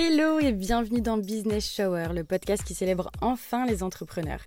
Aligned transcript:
Hello 0.00 0.38
et 0.38 0.52
bienvenue 0.52 1.00
dans 1.00 1.18
Business 1.18 1.68
Shower, 1.74 2.10
le 2.14 2.22
podcast 2.22 2.62
qui 2.62 2.72
célèbre 2.72 3.10
enfin 3.20 3.66
les 3.66 3.82
entrepreneurs. 3.82 4.42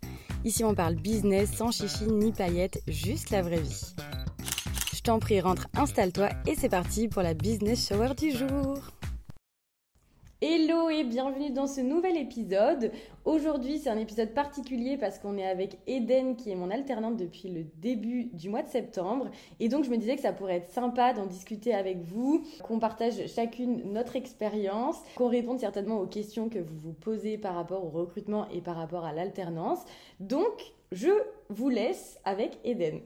Ici 0.46 0.64
on 0.64 0.74
parle 0.74 0.96
business 0.96 1.52
sans 1.52 1.72
chichi 1.72 2.06
ni 2.06 2.32
paillettes, 2.32 2.82
juste 2.88 3.32
la 3.32 3.42
vraie 3.42 3.60
vie. 3.60 3.94
Je 4.94 5.02
t'en 5.02 5.20
prie, 5.20 5.42
rentre, 5.42 5.68
installe-toi 5.76 6.30
et 6.48 6.56
c'est 6.56 6.70
parti 6.70 7.10
pour 7.10 7.22
la 7.22 7.34
Business 7.34 7.86
Shower 7.86 8.14
du 8.18 8.32
jour. 8.32 8.80
Hello 10.44 10.90
et 10.90 11.04
bienvenue 11.04 11.52
dans 11.52 11.68
ce 11.68 11.82
nouvel 11.82 12.18
épisode. 12.18 12.92
Aujourd'hui, 13.26 13.78
c'est 13.78 13.92
un 13.92 13.98
épisode 14.00 14.30
particulier 14.30 14.98
parce 14.98 15.20
qu'on 15.20 15.38
est 15.38 15.46
avec 15.46 15.78
Eden 15.86 16.36
qui 16.36 16.50
est 16.50 16.56
mon 16.56 16.72
alternante 16.72 17.16
depuis 17.16 17.48
le 17.50 17.64
début 17.76 18.24
du 18.34 18.50
mois 18.50 18.64
de 18.64 18.68
septembre. 18.68 19.30
Et 19.60 19.70
donc, 19.70 19.84
je 19.84 19.92
me 19.92 19.98
disais 19.98 20.16
que 20.16 20.24
ça 20.24 20.34
pourrait 20.34 20.56
être 20.56 20.72
sympa 20.72 21.14
d'en 21.14 21.28
discuter 21.28 21.76
avec 21.76 22.00
vous, 22.02 22.44
qu'on 22.64 22.80
partage 22.80 23.28
chacune 23.28 23.94
notre 23.94 24.16
expérience, 24.16 24.98
qu'on 25.16 25.28
réponde 25.28 25.60
certainement 25.60 26.00
aux 26.00 26.08
questions 26.08 26.50
que 26.50 26.58
vous 26.58 26.80
vous 26.80 26.94
posez 26.94 27.38
par 27.38 27.54
rapport 27.54 27.86
au 27.86 27.90
recrutement 27.90 28.50
et 28.50 28.62
par 28.62 28.78
rapport 28.78 29.06
à 29.06 29.14
l'alternance. 29.14 29.86
Donc, 30.20 30.74
je 30.92 31.12
vous 31.50 31.70
laisse 31.70 32.20
avec 32.26 32.58
Eden. 32.64 33.02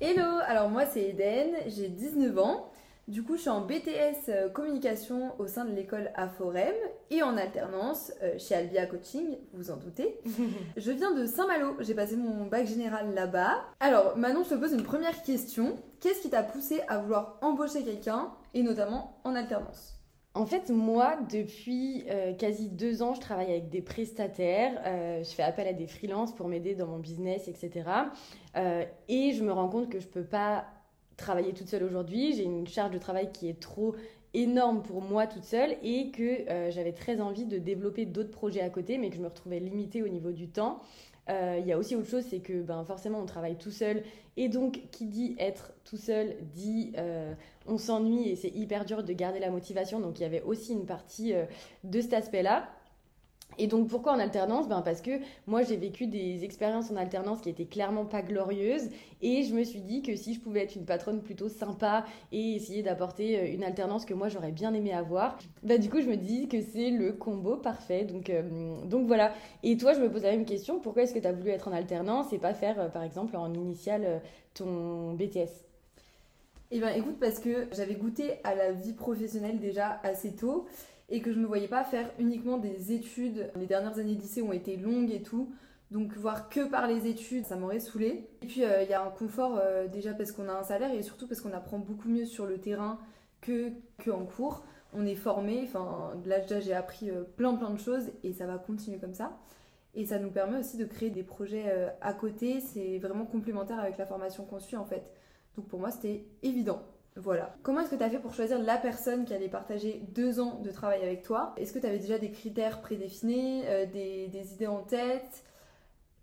Hello, 0.00 0.38
alors 0.46 0.70
moi 0.70 0.86
c'est 0.86 1.10
Eden, 1.10 1.50
j'ai 1.66 1.88
19 1.88 2.38
ans. 2.38 2.67
Du 3.08 3.22
coup, 3.22 3.36
je 3.36 3.40
suis 3.40 3.48
en 3.48 3.62
BTS 3.62 4.28
euh, 4.28 4.50
communication 4.50 5.32
au 5.38 5.46
sein 5.46 5.64
de 5.64 5.72
l'école 5.72 6.10
Aforem 6.14 6.74
et 7.10 7.22
en 7.22 7.38
alternance 7.38 8.12
euh, 8.22 8.34
chez 8.38 8.54
Albia 8.54 8.84
Coaching, 8.84 9.38
vous 9.54 9.70
en 9.70 9.78
doutez. 9.78 10.20
je 10.76 10.90
viens 10.90 11.14
de 11.14 11.24
Saint-Malo, 11.24 11.76
j'ai 11.80 11.94
passé 11.94 12.16
mon 12.16 12.44
bac 12.44 12.66
général 12.66 13.14
là-bas. 13.14 13.64
Alors, 13.80 14.18
Manon, 14.18 14.44
je 14.44 14.50
te 14.50 14.54
pose 14.56 14.74
une 14.74 14.82
première 14.82 15.22
question. 15.22 15.76
Qu'est-ce 16.00 16.20
qui 16.20 16.28
t'a 16.28 16.42
poussé 16.42 16.82
à 16.86 16.98
vouloir 16.98 17.38
embaucher 17.40 17.82
quelqu'un 17.82 18.30
et 18.52 18.62
notamment 18.62 19.18
en 19.24 19.34
alternance? 19.34 19.94
En 20.34 20.44
fait, 20.44 20.68
moi, 20.68 21.16
depuis 21.30 22.04
euh, 22.10 22.34
quasi 22.34 22.68
deux 22.68 23.02
ans, 23.02 23.14
je 23.14 23.20
travaille 23.20 23.50
avec 23.50 23.70
des 23.70 23.80
prestataires. 23.80 24.82
je 25.24 25.30
fais 25.30 25.42
appel 25.42 25.66
à 25.66 25.72
des 25.72 25.86
freelances 25.86 26.34
pour 26.34 26.46
m'aider 26.46 26.74
dans 26.74 26.86
mon 26.86 26.98
business, 26.98 27.48
etc. 27.48 27.88
et 29.08 29.32
je 29.32 29.42
me 29.42 29.50
rends 29.50 29.70
compte 29.70 29.88
que 29.88 29.98
je 29.98 30.06
peux 30.06 30.24
pas 30.24 30.66
travailler 31.18 31.52
toute 31.52 31.68
seule 31.68 31.82
aujourd'hui. 31.82 32.32
J'ai 32.32 32.44
une 32.44 32.66
charge 32.66 32.92
de 32.92 32.98
travail 32.98 33.30
qui 33.30 33.50
est 33.50 33.60
trop 33.60 33.94
énorme 34.32 34.82
pour 34.82 35.02
moi 35.02 35.26
toute 35.26 35.44
seule 35.44 35.76
et 35.82 36.10
que 36.10 36.48
euh, 36.48 36.70
j'avais 36.70 36.92
très 36.92 37.20
envie 37.20 37.44
de 37.44 37.58
développer 37.58 38.06
d'autres 38.06 38.30
projets 38.30 38.60
à 38.60 38.70
côté, 38.70 38.96
mais 38.96 39.10
que 39.10 39.16
je 39.16 39.20
me 39.20 39.28
retrouvais 39.28 39.58
limitée 39.58 40.02
au 40.02 40.08
niveau 40.08 40.32
du 40.32 40.48
temps. 40.48 40.80
Euh, 41.28 41.58
il 41.60 41.66
y 41.66 41.72
a 41.72 41.78
aussi 41.78 41.94
autre 41.94 42.08
chose, 42.08 42.24
c'est 42.28 42.38
que 42.38 42.62
ben, 42.62 42.82
forcément 42.84 43.20
on 43.20 43.26
travaille 43.26 43.56
tout 43.56 43.70
seul 43.70 44.02
et 44.38 44.48
donc 44.48 44.80
qui 44.90 45.04
dit 45.04 45.36
être 45.38 45.72
tout 45.84 45.98
seul 45.98 46.36
dit 46.54 46.92
euh, 46.96 47.34
on 47.66 47.76
s'ennuie 47.76 48.30
et 48.30 48.36
c'est 48.36 48.48
hyper 48.48 48.86
dur 48.86 49.02
de 49.02 49.12
garder 49.12 49.38
la 49.38 49.50
motivation. 49.50 50.00
Donc 50.00 50.20
il 50.20 50.22
y 50.22 50.26
avait 50.26 50.42
aussi 50.42 50.72
une 50.72 50.86
partie 50.86 51.34
de 51.84 52.00
cet 52.00 52.14
aspect-là. 52.14 52.70
Et 53.58 53.66
donc 53.66 53.88
pourquoi 53.88 54.12
en 54.12 54.18
alternance? 54.20 54.68
Ben 54.68 54.82
Parce 54.82 55.02
que 55.02 55.10
moi 55.46 55.62
j'ai 55.62 55.76
vécu 55.76 56.06
des 56.06 56.44
expériences 56.44 56.90
en 56.90 56.96
alternance 56.96 57.40
qui 57.40 57.50
étaient 57.50 57.66
clairement 57.66 58.04
pas 58.04 58.22
glorieuses. 58.22 58.88
Et 59.20 59.42
je 59.42 59.52
me 59.52 59.64
suis 59.64 59.80
dit 59.80 60.02
que 60.02 60.14
si 60.14 60.34
je 60.34 60.40
pouvais 60.40 60.62
être 60.62 60.76
une 60.76 60.84
patronne 60.84 61.20
plutôt 61.22 61.48
sympa 61.48 62.04
et 62.30 62.54
essayer 62.54 62.82
d'apporter 62.84 63.38
euh, 63.38 63.52
une 63.52 63.64
alternance 63.64 64.04
que 64.04 64.14
moi 64.14 64.28
j'aurais 64.28 64.52
bien 64.52 64.72
aimé 64.74 64.92
avoir, 64.92 65.36
bah 65.64 65.76
du 65.76 65.90
coup 65.90 66.00
je 66.00 66.06
me 66.08 66.16
dis 66.16 66.48
que 66.48 66.60
c'est 66.62 66.90
le 66.90 67.12
combo 67.12 67.56
parfait. 67.56 68.04
Donc, 68.04 68.30
euh, 68.30 68.76
donc 68.84 69.06
voilà. 69.06 69.34
Et 69.64 69.76
toi 69.76 69.92
je 69.92 70.00
me 70.00 70.10
pose 70.10 70.22
la 70.22 70.30
même 70.30 70.44
question, 70.44 70.78
pourquoi 70.78 71.02
est-ce 71.02 71.14
que 71.14 71.18
tu 71.18 71.26
as 71.26 71.32
voulu 71.32 71.50
être 71.50 71.66
en 71.66 71.72
alternance 71.72 72.32
et 72.32 72.38
pas 72.38 72.54
faire 72.54 72.80
euh, 72.80 72.88
par 72.88 73.02
exemple 73.02 73.36
en 73.36 73.52
initial 73.52 74.22
ton 74.54 75.14
BTS 75.14 75.50
Eh 76.70 76.78
bien 76.78 76.90
écoute 76.90 77.16
parce 77.18 77.40
que 77.40 77.66
j'avais 77.72 77.94
goûté 77.94 78.34
à 78.44 78.54
la 78.54 78.70
vie 78.70 78.92
professionnelle 78.92 79.58
déjà 79.58 79.98
assez 80.04 80.36
tôt 80.36 80.66
et 81.08 81.20
que 81.20 81.32
je 81.32 81.36
ne 81.38 81.42
me 81.42 81.46
voyais 81.46 81.68
pas 81.68 81.84
faire 81.84 82.10
uniquement 82.18 82.58
des 82.58 82.92
études. 82.92 83.50
Les 83.56 83.66
dernières 83.66 83.98
années 83.98 84.14
de 84.14 84.20
lycée 84.20 84.42
ont 84.42 84.52
été 84.52 84.76
longues 84.76 85.10
et 85.10 85.22
tout. 85.22 85.52
Donc 85.90 86.14
voir 86.16 86.50
que 86.50 86.68
par 86.68 86.86
les 86.86 87.06
études, 87.06 87.46
ça 87.46 87.56
m'aurait 87.56 87.80
saoulé. 87.80 88.28
Et 88.42 88.46
puis 88.46 88.64
euh, 88.64 88.82
il 88.82 88.90
y 88.90 88.94
a 88.94 89.02
un 89.02 89.10
confort 89.10 89.58
euh, 89.58 89.88
déjà 89.88 90.12
parce 90.12 90.32
qu'on 90.32 90.48
a 90.48 90.52
un 90.52 90.62
salaire 90.62 90.92
et 90.92 91.02
surtout 91.02 91.26
parce 91.26 91.40
qu'on 91.40 91.52
apprend 91.52 91.78
beaucoup 91.78 92.08
mieux 92.08 92.26
sur 92.26 92.46
le 92.46 92.58
terrain 92.58 92.98
que, 93.40 93.72
cours. 94.36 94.64
On 94.94 95.04
est 95.04 95.16
formé, 95.16 95.60
enfin 95.64 96.12
là 96.24 96.40
déjà 96.40 96.60
j'ai 96.60 96.72
appris 96.72 97.10
euh, 97.10 97.22
plein 97.36 97.54
plein 97.54 97.68
de 97.70 97.78
choses 97.78 98.10
et 98.22 98.32
ça 98.32 98.46
va 98.46 98.56
continuer 98.58 98.98
comme 98.98 99.14
ça. 99.14 99.38
Et 99.94 100.06
ça 100.06 100.18
nous 100.18 100.30
permet 100.30 100.58
aussi 100.58 100.76
de 100.76 100.84
créer 100.84 101.10
des 101.10 101.22
projets 101.22 101.90
à 102.00 102.12
côté, 102.12 102.60
c'est 102.60 102.98
vraiment 102.98 103.24
complémentaire 103.24 103.80
avec 103.80 103.98
la 103.98 104.06
formation 104.06 104.44
qu'on 104.44 104.60
suit 104.60 104.76
en 104.76 104.84
fait. 104.84 105.10
Donc 105.56 105.66
pour 105.66 105.80
moi 105.80 105.90
c'était 105.90 106.24
évident. 106.42 106.82
Voilà. 107.18 107.56
Comment 107.62 107.80
est-ce 107.80 107.90
que 107.90 107.96
tu 107.96 108.02
as 108.02 108.10
fait 108.10 108.20
pour 108.20 108.32
choisir 108.32 108.60
la 108.60 108.76
personne 108.76 109.24
qui 109.24 109.34
allait 109.34 109.48
partager 109.48 110.02
deux 110.14 110.38
ans 110.38 110.60
de 110.62 110.70
travail 110.70 111.02
avec 111.02 111.22
toi? 111.22 111.52
Est-ce 111.56 111.72
que 111.72 111.80
tu 111.80 111.86
avais 111.86 111.98
déjà 111.98 112.18
des 112.18 112.30
critères 112.30 112.80
prédéfinis, 112.80 113.64
euh, 113.66 113.86
des, 113.86 114.28
des, 114.28 114.52
idées 114.54 114.68
en 114.68 114.82
tête? 114.82 115.44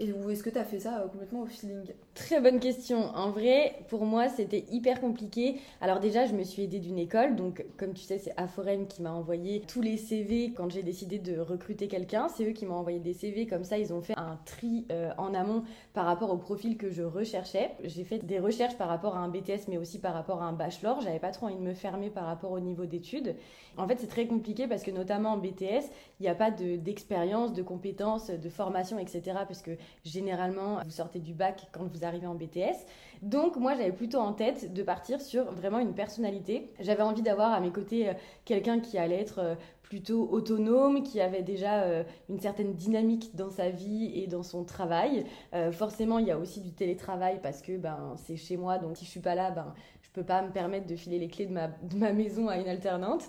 Et 0.01 0.11
ou 0.11 0.29
est-ce 0.29 0.43
que 0.43 0.49
tu 0.49 0.57
as 0.57 0.65
fait 0.65 0.79
ça 0.79 0.99
euh, 0.99 1.07
complètement 1.07 1.43
au 1.43 1.45
feeling 1.45 1.85
Très 2.15 2.41
bonne 2.41 2.59
question. 2.59 3.15
En 3.15 3.29
vrai, 3.31 3.79
pour 3.87 4.03
moi, 4.05 4.27
c'était 4.27 4.65
hyper 4.69 4.99
compliqué. 4.99 5.61
Alors 5.79 6.01
déjà, 6.01 6.25
je 6.25 6.33
me 6.33 6.43
suis 6.43 6.63
aidée 6.63 6.79
d'une 6.79 6.99
école. 6.99 7.37
Donc, 7.37 7.65
comme 7.77 7.93
tu 7.93 8.03
sais, 8.03 8.17
c'est 8.17 8.33
Aforem 8.35 8.87
qui 8.87 9.01
m'a 9.01 9.13
envoyé 9.13 9.61
tous 9.61 9.81
les 9.81 9.95
CV 9.95 10.51
quand 10.51 10.69
j'ai 10.69 10.83
décidé 10.83 11.17
de 11.17 11.39
recruter 11.39 11.87
quelqu'un. 11.87 12.27
C'est 12.27 12.49
eux 12.49 12.51
qui 12.51 12.65
m'ont 12.65 12.75
envoyé 12.75 12.99
des 12.99 13.13
CV. 13.13 13.47
Comme 13.47 13.63
ça, 13.63 13.77
ils 13.77 13.93
ont 13.93 14.01
fait 14.01 14.17
un 14.17 14.37
tri 14.45 14.85
euh, 14.91 15.11
en 15.17 15.33
amont 15.33 15.63
par 15.93 16.05
rapport 16.05 16.29
au 16.29 16.37
profil 16.37 16.75
que 16.75 16.89
je 16.89 17.03
recherchais. 17.03 17.71
J'ai 17.85 18.03
fait 18.03 18.19
des 18.19 18.39
recherches 18.39 18.77
par 18.77 18.89
rapport 18.89 19.15
à 19.15 19.19
un 19.19 19.29
BTS, 19.29 19.69
mais 19.69 19.77
aussi 19.77 19.99
par 19.99 20.13
rapport 20.13 20.41
à 20.41 20.45
un 20.45 20.53
bachelor. 20.53 20.99
J'avais 20.99 21.19
pas 21.19 21.31
trop 21.31 21.45
envie 21.45 21.55
de 21.55 21.61
me 21.61 21.73
fermer 21.73 22.09
par 22.09 22.25
rapport 22.25 22.51
au 22.51 22.59
niveau 22.59 22.85
d'études. 22.85 23.35
En 23.77 23.87
fait, 23.87 23.99
c'est 23.99 24.07
très 24.07 24.27
compliqué 24.27 24.67
parce 24.67 24.83
que 24.83 24.91
notamment 24.91 25.31
en 25.31 25.37
BTS, 25.37 25.85
il 26.19 26.23
n'y 26.23 26.27
a 26.27 26.35
pas 26.35 26.51
d'expérience, 26.51 27.53
de, 27.53 27.61
compétences, 27.61 28.29
de 28.29 28.49
formation, 28.49 28.99
etc. 28.99 29.21
Parce 29.47 29.61
que 29.61 29.71
généralement, 30.03 30.79
vous 30.83 30.91
sortez 30.91 31.19
du 31.19 31.33
bac 31.33 31.67
quand 31.71 31.83
vous 31.83 32.05
arrivez 32.05 32.27
en 32.27 32.35
BTS. 32.35 32.85
Donc 33.21 33.55
moi, 33.55 33.75
j'avais 33.75 33.91
plutôt 33.91 34.19
en 34.19 34.33
tête 34.33 34.73
de 34.73 34.83
partir 34.83 35.21
sur 35.21 35.51
vraiment 35.51 35.79
une 35.79 35.93
personnalité. 35.93 36.71
J'avais 36.79 37.03
envie 37.03 37.21
d'avoir 37.21 37.53
à 37.53 37.59
mes 37.59 37.71
côtés 37.71 38.09
euh, 38.09 38.13
quelqu'un 38.45 38.79
qui 38.79 38.97
allait 38.97 39.19
être 39.19 39.39
euh, 39.39 39.55
plutôt 39.81 40.29
autonome, 40.29 41.03
qui 41.03 41.21
avait 41.21 41.43
déjà 41.43 41.83
euh, 41.83 42.03
une 42.29 42.39
certaine 42.39 42.73
dynamique 42.73 43.35
dans 43.35 43.49
sa 43.49 43.69
vie 43.69 44.11
et 44.15 44.27
dans 44.27 44.43
son 44.43 44.63
travail. 44.63 45.25
forcément, 45.71 46.19
il 46.19 46.27
y 46.27 46.31
a 46.31 46.37
aussi 46.39 46.59
du 46.59 46.71
télétravail 46.71 47.39
parce 47.41 47.61
que 47.61 47.77
ben, 47.77 48.15
c'est 48.17 48.35
chez 48.35 48.57
moi, 48.57 48.79
donc 48.79 48.97
si 48.97 49.05
je 49.05 49.09
suis 49.11 49.19
pas 49.19 49.35
là, 49.35 49.51
ben, 49.51 49.73
je 50.01 50.09
peux 50.09 50.23
pas 50.23 50.41
me 50.41 50.51
permettre 50.51 50.87
de 50.87 50.95
filer 50.95 51.19
les 51.19 51.27
clés 51.27 51.45
de 51.45 51.53
ma, 51.53 51.67
de 51.67 51.97
ma 51.97 52.13
maison 52.13 52.47
à 52.47 52.57
une 52.57 52.67
alternante. 52.67 53.23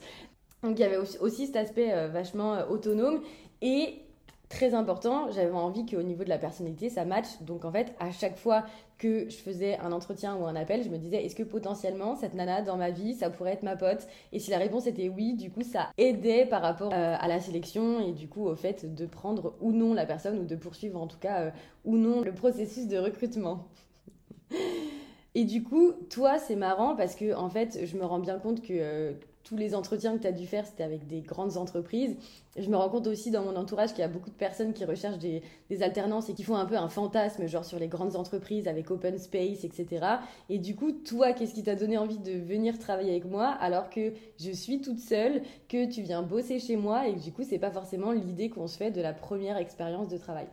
Donc 0.63 0.79
il 0.79 0.81
y 0.81 0.85
avait 0.85 0.97
aussi, 0.97 1.47
cet 1.47 1.57
aspect 1.57 2.09
vachement 2.09 2.59
autonome 2.71 3.21
et 3.61 4.06
très 4.49 4.75
important, 4.75 5.31
j'avais 5.31 5.51
envie 5.51 5.87
qu'au 5.87 6.03
niveau 6.03 6.25
de 6.25 6.29
la 6.29 6.39
personnalité, 6.39 6.89
ça 6.89 7.05
matche. 7.05 7.41
Donc 7.43 7.65
en 7.65 7.73
fait, 7.73 7.95
à 7.99 8.11
chaque 8.11 8.37
fois 8.37 8.65
que 8.99 9.29
je 9.29 9.37
faisais 9.37 9.79
un 9.79 9.93
entretien 9.93 10.37
ou 10.37 10.47
un 10.47 10.57
appel, 10.57 10.83
je 10.83 10.89
me 10.89 10.99
disais, 10.99 11.25
est-ce 11.25 11.35
que 11.35 11.43
potentiellement 11.43 12.17
cette 12.17 12.35
nana 12.35 12.63
dans 12.63 12.77
ma 12.77 12.91
vie, 12.91 13.15
ça 13.15 13.31
pourrait 13.31 13.53
être 13.53 13.63
ma 13.63 13.77
pote? 13.77 14.07
Et 14.33 14.39
si 14.39 14.51
la 14.51 14.59
réponse 14.59 14.87
était 14.87 15.09
oui, 15.09 15.35
du 15.35 15.51
coup, 15.51 15.63
ça 15.63 15.91
aidait 15.99 16.47
par 16.47 16.63
rapport 16.63 16.93
euh, 16.93 17.17
à 17.19 17.29
la 17.29 17.41
sélection 17.41 18.01
et 18.01 18.13
du 18.13 18.29
coup 18.29 18.45
au 18.47 18.57
fait 18.57 18.95
de 18.95 19.07
prendre 19.07 19.55
ou 19.61 19.73
non 19.73 19.95
la 19.95 20.07
personne 20.07 20.39
ou 20.39 20.45
de 20.45 20.57
poursuivre 20.57 21.01
en 21.01 21.07
tout 21.07 21.19
cas 21.19 21.41
euh, 21.41 21.51
ou 21.85 21.97
non 21.97 22.23
le 22.23 22.33
processus 22.33 22.87
de 22.87 22.99
recrutement. 22.99 23.67
Et 25.37 25.45
du 25.45 25.63
coup, 25.63 25.93
toi, 26.09 26.39
c'est 26.39 26.57
marrant 26.57 26.97
parce 26.97 27.15
que, 27.15 27.35
en 27.35 27.51
fait, 27.51 27.81
je 27.85 27.99
me 27.99 28.07
rends 28.07 28.21
bien 28.21 28.39
compte 28.39 28.63
que 28.63 28.73
euh, 28.73 29.13
tous 29.47 29.57
les 29.57 29.77
entretiens 29.77 30.17
que 30.17 30.23
tu 30.23 30.27
as 30.27 30.33
dû 30.33 30.45
faire, 30.45 30.67
c'était 30.67 30.83
avec 30.83 31.07
des 31.07 31.21
grandes 31.21 31.57
entreprises. 31.57 32.17
Je 32.59 32.69
me 32.69 32.77
rends 32.77 32.89
compte 32.89 33.07
aussi 33.07 33.31
dans 33.31 33.45
mon 33.45 33.55
entourage 33.55 33.91
qu'il 33.91 34.01
y 34.01 34.03
a 34.03 34.09
beaucoup 34.09 34.31
de 34.31 34.35
personnes 34.35 34.73
qui 34.73 34.85
recherchent 34.85 35.19
des, 35.19 35.43
alternances 35.81 36.29
et 36.29 36.35
qui 36.35 36.43
font 36.43 36.57
un 36.57 36.67
peu 36.67 36.77
un 36.77 36.89
fantasme, 36.89 37.47
genre 37.47 37.65
sur 37.65 37.79
les 37.79 37.87
grandes 37.87 38.17
entreprises 38.17 38.67
avec 38.67 38.91
open 38.91 39.19
space, 39.19 39.63
etc. 39.63 40.05
Et 40.49 40.59
du 40.59 40.75
coup, 40.75 40.91
toi, 40.91 41.33
qu'est-ce 41.33 41.55
qui 41.55 41.63
t'a 41.63 41.77
donné 41.77 41.97
envie 41.97 42.19
de 42.19 42.33
venir 42.33 42.79
travailler 42.79 43.11
avec 43.11 43.25
moi 43.25 43.47
alors 43.61 43.89
que 43.89 44.15
je 44.41 44.51
suis 44.51 44.81
toute 44.81 44.99
seule, 44.99 45.43
que 45.69 45.89
tu 45.89 46.03
viens 46.03 46.23
bosser 46.23 46.59
chez 46.59 46.77
moi 46.77 47.07
et 47.07 47.15
que 47.15 47.21
du 47.21 47.31
coup, 47.31 47.45
c'est 47.45 47.59
pas 47.59 47.71
forcément 47.71 48.11
l'idée 48.11 48.51
qu'on 48.51 48.67
se 48.67 48.77
fait 48.77 48.91
de 48.91 49.01
la 49.01 49.13
première 49.13 49.59
expérience 49.59 50.09
de 50.09 50.19
travail? 50.19 50.49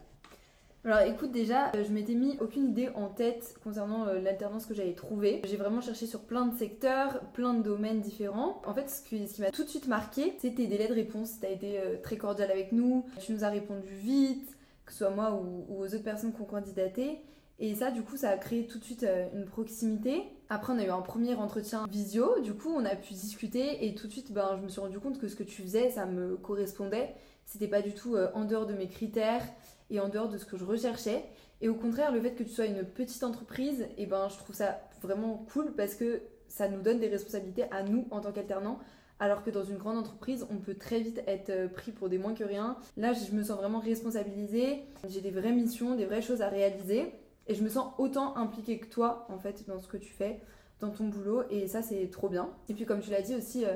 Alors 0.85 0.99
écoute 1.07 1.31
déjà, 1.31 1.71
euh, 1.75 1.83
je 1.85 1.93
m'étais 1.93 2.13
mis 2.13 2.37
aucune 2.41 2.65
idée 2.65 2.89
en 2.89 3.07
tête 3.07 3.55
concernant 3.63 4.05
euh, 4.05 4.19
l'alternance 4.19 4.65
que 4.65 4.73
j'avais 4.73 4.93
trouvée. 4.93 5.41
J'ai 5.45 5.55
vraiment 5.55 5.79
cherché 5.79 6.05
sur 6.05 6.19
plein 6.21 6.45
de 6.45 6.57
secteurs, 6.57 7.21
plein 7.31 7.53
de 7.53 7.63
domaines 7.63 8.01
différents. 8.01 8.61
En 8.65 8.73
fait, 8.73 8.89
ce, 8.89 9.01
qui 9.01 9.41
m'a 9.41 9.51
tout 9.51 9.63
de 9.63 9.69
suite 9.69 9.87
marqué, 9.87 10.33
c'était 10.39 10.55
tes 10.55 10.67
délais 10.67 10.89
de 10.89 10.93
réponse. 10.93 11.39
Tu 11.39 11.45
as 11.45 11.51
été 11.51 11.79
euh, 11.79 11.95
très 12.03 12.17
cordial 12.17 12.51
avec 12.51 12.73
nous, 12.73 13.05
tu 13.21 13.31
nous 13.31 13.45
as 13.45 13.49
répondu 13.49 13.87
vite, 13.87 14.57
que 14.85 14.91
ce 14.91 14.99
soit 14.99 15.09
moi 15.11 15.31
ou, 15.31 15.65
ou 15.69 15.83
aux 15.83 15.85
autres 15.85 16.03
personnes 16.03 16.33
qui 16.33 16.41
ont 16.41 16.45
candidaté. 16.45 17.21
Et 17.59 17.75
ça, 17.75 17.89
du 17.89 18.01
coup, 18.01 18.17
ça 18.17 18.31
a 18.31 18.37
créé 18.37 18.67
tout 18.67 18.77
de 18.77 18.83
suite 18.83 19.05
une 19.33 19.45
proximité. 19.45 20.23
Après, 20.49 20.73
on 20.73 20.79
a 20.79 20.83
eu 20.83 20.89
un 20.89 21.01
premier 21.01 21.35
entretien 21.35 21.85
visio. 21.89 22.41
Du 22.41 22.55
coup, 22.55 22.69
on 22.75 22.83
a 22.83 22.95
pu 22.95 23.13
discuter 23.13 23.85
et 23.85 23.95
tout 23.95 24.07
de 24.07 24.11
suite, 24.11 24.33
ben, 24.33 24.57
je 24.57 24.63
me 24.63 24.67
suis 24.67 24.81
rendu 24.81 24.99
compte 24.99 25.17
que 25.17 25.29
ce 25.29 25.35
que 25.37 25.43
tu 25.43 25.61
faisais, 25.61 25.91
ça 25.91 26.05
me 26.05 26.35
correspondait. 26.35 27.13
C'était 27.45 27.67
pas 27.67 27.81
du 27.81 27.93
tout 27.93 28.17
en 28.33 28.43
dehors 28.43 28.65
de 28.65 28.73
mes 28.73 28.87
critères 28.87 29.43
et 29.89 29.99
en 29.99 30.09
dehors 30.09 30.29
de 30.29 30.37
ce 30.37 30.45
que 30.45 30.57
je 30.57 30.65
recherchais. 30.65 31.23
Et 31.61 31.69
au 31.69 31.75
contraire, 31.75 32.11
le 32.11 32.21
fait 32.21 32.31
que 32.31 32.43
tu 32.43 32.49
sois 32.49 32.65
une 32.65 32.83
petite 32.83 33.23
entreprise, 33.23 33.81
et 33.81 34.03
eh 34.03 34.05
ben, 34.05 34.27
je 34.29 34.37
trouve 34.37 34.55
ça 34.55 34.81
vraiment 35.01 35.45
cool 35.53 35.73
parce 35.75 35.95
que 35.95 36.21
ça 36.47 36.67
nous 36.67 36.81
donne 36.81 36.99
des 36.99 37.07
responsabilités 37.07 37.65
à 37.71 37.83
nous 37.83 38.07
en 38.11 38.21
tant 38.21 38.31
qu'alternants 38.31 38.79
alors 39.19 39.43
que 39.43 39.49
dans 39.49 39.63
une 39.63 39.77
grande 39.77 39.97
entreprise, 39.97 40.45
on 40.51 40.57
peut 40.57 40.75
très 40.75 40.99
vite 40.99 41.23
être 41.27 41.49
euh, 41.49 41.67
pris 41.67 41.91
pour 41.91 42.09
des 42.09 42.17
moins 42.17 42.33
que 42.33 42.43
rien. 42.43 42.77
Là, 42.97 43.13
je 43.13 43.31
me 43.31 43.43
sens 43.43 43.57
vraiment 43.57 43.79
responsabilisée, 43.79 44.83
j'ai 45.07 45.21
des 45.21 45.31
vraies 45.31 45.53
missions, 45.53 45.95
des 45.95 46.05
vraies 46.05 46.21
choses 46.21 46.41
à 46.41 46.49
réaliser, 46.49 47.13
et 47.47 47.55
je 47.55 47.63
me 47.63 47.69
sens 47.69 47.93
autant 47.97 48.35
impliquée 48.35 48.79
que 48.79 48.87
toi, 48.87 49.25
en 49.29 49.37
fait, 49.37 49.65
dans 49.67 49.79
ce 49.79 49.87
que 49.87 49.97
tu 49.97 50.11
fais, 50.11 50.41
dans 50.81 50.89
ton 50.89 51.05
boulot, 51.07 51.43
et 51.49 51.67
ça, 51.67 51.81
c'est 51.81 52.09
trop 52.09 52.27
bien. 52.27 52.49
Et 52.67 52.73
puis, 52.73 52.85
comme 52.85 52.99
tu 52.99 53.11
l'as 53.11 53.21
dit 53.21 53.35
aussi, 53.35 53.63
euh, 53.63 53.75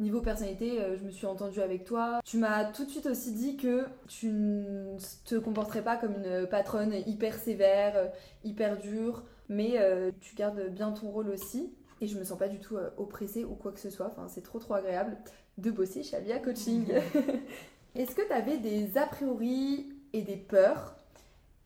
niveau 0.00 0.20
personnalité, 0.20 0.80
euh, 0.80 0.96
je 0.96 1.04
me 1.04 1.10
suis 1.10 1.26
entendue 1.26 1.60
avec 1.60 1.84
toi. 1.84 2.20
Tu 2.24 2.38
m'as 2.38 2.64
tout 2.64 2.84
de 2.84 2.90
suite 2.90 3.06
aussi 3.06 3.32
dit 3.32 3.56
que 3.56 3.86
tu 4.06 4.28
ne 4.28 4.96
te 5.24 5.36
comporterais 5.36 5.82
pas 5.82 5.96
comme 5.96 6.14
une 6.22 6.46
patronne 6.46 6.94
hyper 7.06 7.34
sévère, 7.34 8.10
hyper 8.44 8.78
dure, 8.78 9.24
mais 9.48 9.76
tu 10.20 10.34
gardes 10.34 10.68
bien 10.70 10.92
ton 10.92 11.10
rôle 11.10 11.30
aussi 11.30 11.72
et 12.00 12.06
je 12.06 12.18
me 12.18 12.24
sens 12.24 12.38
pas 12.38 12.48
du 12.48 12.58
tout 12.58 12.76
euh, 12.76 12.90
oppressée 12.96 13.44
ou 13.44 13.54
quoi 13.54 13.72
que 13.72 13.80
ce 13.80 13.90
soit. 13.90 14.06
Enfin, 14.06 14.26
c'est 14.28 14.42
trop 14.42 14.58
trop 14.58 14.74
agréable 14.74 15.16
de 15.58 15.70
bosser 15.70 16.02
chez 16.02 16.16
Alia 16.16 16.38
Coaching. 16.38 16.86
Est-ce 17.94 18.14
que 18.14 18.26
tu 18.26 18.32
avais 18.32 18.58
des 18.58 18.96
a 18.96 19.06
priori 19.06 19.92
et 20.12 20.22
des 20.22 20.36
peurs 20.36 20.96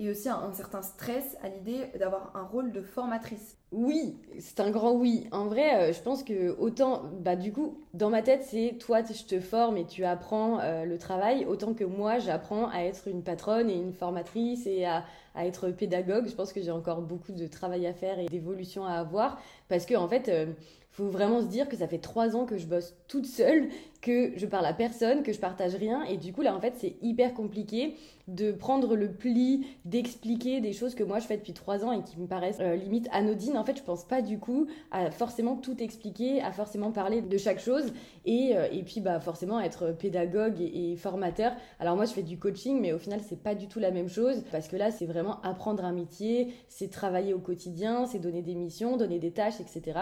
et 0.02 0.10
aussi 0.10 0.28
un, 0.28 0.52
certain 0.52 0.82
stress 0.82 1.37
à 1.43 1.49
l'idée 1.49 1.87
d'avoir 1.99 2.32
un 2.34 2.43
rôle 2.43 2.72
de 2.72 2.82
formatrice 2.82 3.56
Oui, 3.70 4.16
c'est 4.40 4.58
un 4.60 4.70
grand 4.70 4.93
oui. 4.93 5.28
En 5.31 5.46
vrai, 5.46 5.90
euh, 5.90 5.93
je 5.93 6.00
pense 6.02 6.25
que 6.25 6.56
autant, 6.58 7.02
bah 7.20 7.37
du 7.37 7.52
coup, 7.52 7.78
dans 7.94 8.10
ma 8.10 8.22
tête, 8.22 8.43
c'est 8.43 8.76
toi, 8.81 9.00
je 9.02 9.25
te 9.25 9.38
forme 9.38 9.76
et 9.76 9.87
tu 9.87 10.04
apprends 10.04 10.58
euh, 10.60 10.84
le 10.84 10.99
travail, 10.99 11.46
autant 11.46 11.72
que 11.75 11.84
moi, 11.84 12.19
j'apprends 12.19 12.69
à 12.70 12.81
être 12.81 13.06
une 13.06 13.22
patronne 13.22 13.70
et 13.70 13.76
une 13.76 13.93
formatrice 13.93 14.66
et 14.66 14.84
à, 14.84 15.04
être 15.37 15.70
pédagogue. 15.70 16.28
Je 16.28 16.34
pense 16.34 16.52
que 16.52 16.60
j'ai 16.60 16.72
encore 16.72 17.00
beaucoup 17.00 17.32
de 17.32 17.46
travail 17.46 17.87
à 17.87 17.94
faire 17.94 18.19
et 18.19 18.26
d'évolution 18.26 18.84
à 18.84 18.94
avoir 18.94 19.40
parce 19.69 19.87
que 19.87 19.94
en 19.94 20.08
fait, 20.08 20.28
euh, 20.28 20.46
faut 20.92 21.08
vraiment 21.08 21.40
se 21.40 21.46
dire 21.46 21.68
que 21.68 21.76
ça 21.76 21.88
fait 21.88 21.98
trois 21.98 22.36
ans 22.36 22.44
que 22.44 22.58
je 22.58 22.66
bosse 22.66 22.94
toute 23.08 23.24
seule, 23.26 23.68
que 24.02 24.32
je 24.36 24.46
parle 24.46 24.66
à 24.66 24.74
personne, 24.74 25.22
que 25.22 25.32
je 25.32 25.38
partage 25.38 25.74
rien. 25.74 26.04
Et 26.04 26.18
du 26.18 26.34
coup, 26.34 26.42
là, 26.42 26.54
en 26.54 26.60
fait, 26.60 26.74
c'est 26.76 26.96
hyper 27.00 27.32
compliqué 27.32 27.96
de 28.28 28.52
prendre 28.52 28.94
le 28.94 29.10
pli, 29.10 29.66
d'expliquer 29.84 30.60
des 30.60 30.72
choses 30.72 30.94
que 30.94 31.02
moi 31.02 31.18
je 31.18 31.26
fais 31.26 31.36
depuis 31.36 31.52
trois 31.52 31.84
ans 31.84 31.92
et 31.92 32.02
qui 32.04 32.18
me 32.20 32.26
paraissent 32.26 32.60
euh, 32.60 32.76
limite 32.76 33.08
anodines. 33.12 33.56
En 33.56 33.64
fait, 33.64 33.76
je 33.76 33.82
pense 33.82 34.04
pas 34.04 34.22
du 34.22 34.38
coup 34.38 34.66
à 34.90 35.10
forcément 35.10 35.56
tout 35.56 35.82
expliquer, 35.82 36.40
à 36.40 36.52
forcément 36.52 36.92
parler 36.92 37.20
de 37.20 37.38
chaque 37.38 37.58
chose 37.58 37.92
et, 38.24 38.56
euh, 38.56 38.68
et 38.70 38.82
puis 38.82 39.00
bah 39.00 39.18
forcément 39.18 39.60
être 39.60 39.92
pédagogue 39.92 40.60
et, 40.60 40.96
formateur. 40.96 41.52
Alors 41.80 41.96
moi, 41.96 42.04
je 42.04 42.12
fais 42.12 42.22
du 42.22 42.38
coaching, 42.38 42.80
mais 42.80 42.92
au 42.92 42.98
final, 42.98 43.20
c'est 43.28 43.42
pas 43.42 43.54
du 43.54 43.66
tout 43.66 43.80
la 43.80 43.90
même 43.90 44.08
chose 44.08 44.44
parce 44.52 44.68
que 44.68 44.76
là, 44.76 44.90
c'est 44.90 45.06
vraiment 45.06 45.40
apprendre 45.42 45.84
un 45.84 45.92
métier, 45.92 46.52
c'est 46.68 46.90
travailler 46.90 47.34
au 47.34 47.40
quotidien, 47.40 48.06
c'est 48.06 48.18
donner 48.18 48.42
des 48.42 48.54
missions, 48.54 48.96
donner 48.96 49.18
des 49.18 49.32
tâches, 49.32 49.60
etc. 49.60 50.00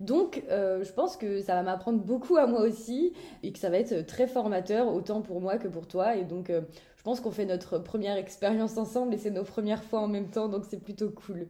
Donc, 0.00 0.42
euh, 0.50 0.84
je 0.84 0.92
pense 0.92 1.16
que 1.16 1.40
ça 1.40 1.54
va 1.54 1.62
m'apprendre 1.62 2.00
beaucoup 2.00 2.36
à 2.36 2.46
moi 2.46 2.60
aussi 2.62 3.12
et 3.42 3.52
que 3.52 3.58
ça 3.58 3.70
va 3.70 3.78
être 3.78 4.06
très 4.06 4.26
formateur, 4.26 4.88
autant 4.92 5.22
pour 5.22 5.40
moi 5.40 5.58
que 5.58 5.68
pour 5.68 5.86
toi. 5.86 6.16
Et 6.16 6.24
donc, 6.24 6.50
euh, 6.50 6.60
je 6.96 7.02
pense 7.02 7.20
qu'on 7.20 7.30
fait 7.30 7.46
notre 7.46 7.78
première 7.78 8.16
expérience 8.16 8.76
ensemble 8.76 9.14
et 9.14 9.18
c'est 9.18 9.30
nos 9.30 9.44
premières 9.44 9.84
fois 9.84 10.00
en 10.00 10.08
même 10.08 10.28
temps, 10.28 10.48
donc 10.48 10.64
c'est 10.68 10.82
plutôt 10.82 11.10
cool. 11.10 11.46